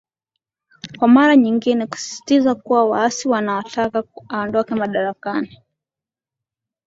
[0.99, 5.59] kwa mara nyingine kusisitiza kuwa waasi wanaotaka aondoke madarakani